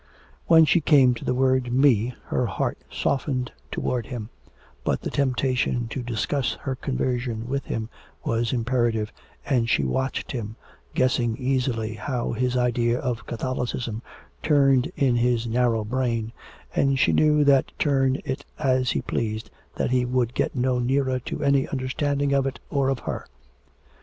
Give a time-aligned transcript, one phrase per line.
[0.47, 4.31] When she came to the word me her heart softened towards him,
[4.83, 7.87] but the temptation to discuss her conversion with him
[8.25, 9.11] was imperative,
[9.45, 10.55] and she watched him,
[10.95, 14.01] guessing easily how his idea of Catholicism
[14.41, 16.33] turned in his narrow brain,
[16.75, 21.19] and she knew that turn it as he pleased, that he would get no nearer
[21.19, 23.27] to any understanding of it or of her.